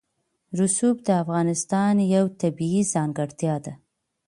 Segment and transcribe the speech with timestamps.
[0.59, 3.73] رسوب د افغانستان یوه طبیعي ځانګړتیا ده.